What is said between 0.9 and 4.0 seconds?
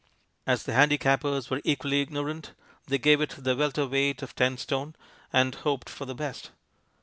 cappers were equally ignorant, they gave it the welter